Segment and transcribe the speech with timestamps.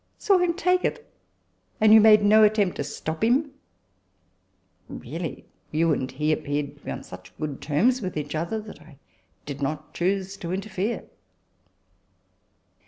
[0.17, 1.07] "Saw him take it!
[1.79, 3.51] and you made no attempt to stop him?""
[4.89, 8.81] Really, you and he appeared to be on such good terms with each other, that
[8.81, 8.97] I
[9.45, 11.03] did not choose to interfere."